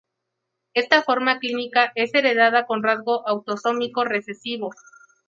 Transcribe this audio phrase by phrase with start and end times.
[0.73, 4.71] Esta forma clínica es heredada con rasgo autosómico recesivo.